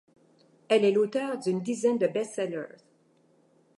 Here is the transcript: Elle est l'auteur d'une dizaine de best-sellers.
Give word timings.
Elle 0.67 0.83
est 0.83 0.93
l'auteur 0.93 1.37
d'une 1.37 1.61
dizaine 1.61 1.99
de 1.99 2.07
best-sellers. 2.07 2.75